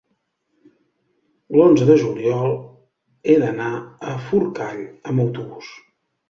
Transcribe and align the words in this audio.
L'onze 1.57 1.85
de 1.89 1.97
juliol 2.03 2.55
he 3.33 3.37
d'anar 3.45 3.69
a 3.75 4.17
Forcall 4.25 4.83
amb 5.13 5.25
autobús. 5.27 5.71